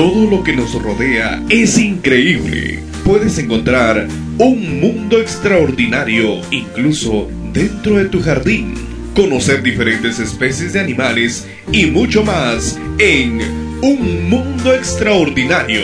[0.00, 2.82] Todo lo que nos rodea es increíble.
[3.04, 4.08] Puedes encontrar
[4.38, 8.72] un mundo extraordinario incluso dentro de tu jardín.
[9.14, 13.42] Conocer diferentes especies de animales y mucho más en
[13.82, 15.82] Un Mundo Extraordinario.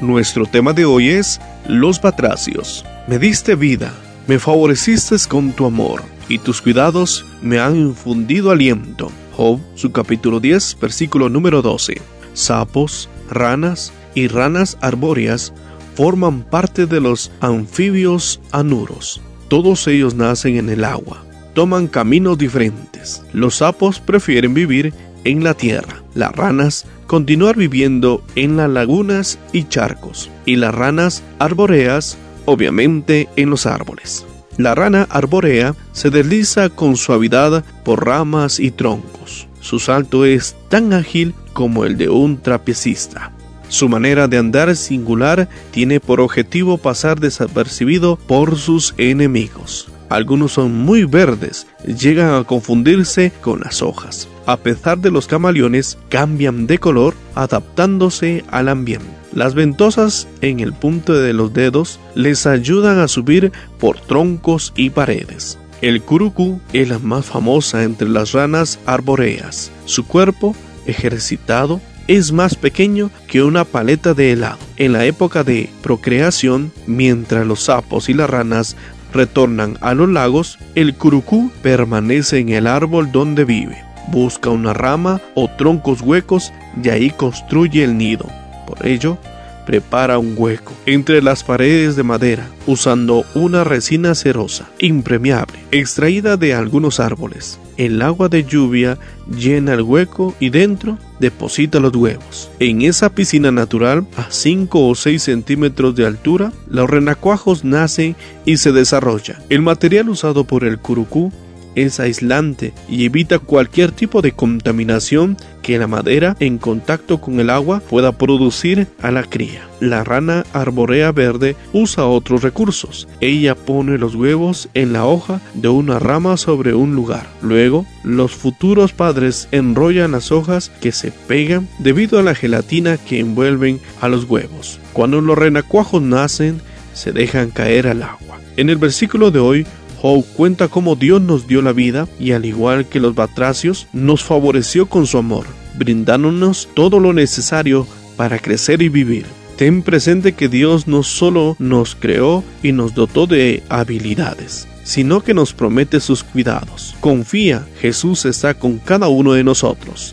[0.00, 2.86] Nuestro tema de hoy es Los batracios.
[3.06, 3.92] Me diste vida,
[4.26, 9.12] me favoreciste con tu amor, y tus cuidados me han infundido aliento.
[9.36, 12.00] Job, su capítulo 10, versículo número 12.
[12.32, 15.52] Sapos, ranas y ranas arbóreas
[15.94, 19.20] forman parte de los anfibios anuros.
[19.48, 21.22] Todos ellos nacen en el agua,
[21.54, 23.22] toman caminos diferentes.
[23.32, 29.64] Los sapos prefieren vivir en la tierra, las ranas continuar viviendo en las lagunas y
[29.64, 34.24] charcos, y las ranas arbóreas obviamente en los árboles.
[34.58, 39.48] La rana arbórea se desliza con suavidad por ramas y troncos.
[39.60, 43.32] Su salto es tan ágil como el de un trapecista.
[43.68, 49.88] Su manera de andar singular tiene por objetivo pasar desapercibido por sus enemigos.
[50.08, 54.28] Algunos son muy verdes, llegan a confundirse con las hojas.
[54.46, 59.25] A pesar de los camaleones, cambian de color adaptándose al ambiente.
[59.36, 64.88] Las ventosas en el punto de los dedos les ayudan a subir por troncos y
[64.88, 65.58] paredes.
[65.82, 69.70] El curucú es la más famosa entre las ranas arbóreas.
[69.84, 70.56] Su cuerpo,
[70.86, 74.56] ejercitado, es más pequeño que una paleta de helado.
[74.78, 78.74] En la época de procreación, mientras los sapos y las ranas
[79.12, 83.84] retornan a los lagos, el curucú permanece en el árbol donde vive.
[84.08, 88.26] Busca una rama o troncos huecos y ahí construye el nido.
[88.66, 89.18] Por ello,
[89.66, 96.54] prepara un hueco entre las paredes de madera usando una resina cerosa, impermeable, extraída de
[96.54, 97.58] algunos árboles.
[97.76, 98.96] El agua de lluvia
[99.28, 102.50] llena el hueco y dentro deposita los huevos.
[102.58, 108.16] En esa piscina natural, a 5 o 6 centímetros de altura, los renacuajos nacen
[108.46, 109.38] y se desarrollan.
[109.50, 111.32] El material usado por el curucú
[111.76, 117.50] es aislante y evita cualquier tipo de contaminación que la madera en contacto con el
[117.50, 119.68] agua pueda producir a la cría.
[119.80, 123.06] La rana arborea verde usa otros recursos.
[123.20, 127.26] Ella pone los huevos en la hoja de una rama sobre un lugar.
[127.42, 133.20] Luego, los futuros padres enrollan las hojas que se pegan debido a la gelatina que
[133.20, 134.80] envuelven a los huevos.
[134.92, 136.60] Cuando los renacuajos nacen,
[136.94, 138.40] se dejan caer al agua.
[138.56, 139.66] En el versículo de hoy,
[140.06, 144.22] Job cuenta cómo Dios nos dio la vida y al igual que los batracios, nos
[144.22, 145.46] favoreció con su amor,
[145.76, 149.26] brindándonos todo lo necesario para crecer y vivir.
[149.56, 155.34] Ten presente que Dios no solo nos creó y nos dotó de habilidades, sino que
[155.34, 156.94] nos promete sus cuidados.
[157.00, 160.12] Confía, Jesús está con cada uno de nosotros.